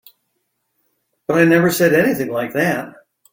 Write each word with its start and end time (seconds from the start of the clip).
But 1.27 1.37
I 1.37 1.45
never 1.45 1.69
said 1.69 1.93
anything 1.93 2.31
like 2.31 2.53
that. 2.53 2.95